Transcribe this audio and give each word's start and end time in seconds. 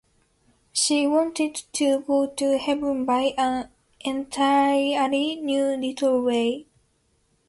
She 0.73 1.05
wanted 1.05 1.61
to 1.73 1.99
go 2.01 2.25
to 2.25 2.57
heaven 2.57 3.05
by 3.05 3.35
an 3.37 3.69
entirely 4.03 5.35
new 5.35 5.65
little 5.77 6.23
way. 6.23 6.65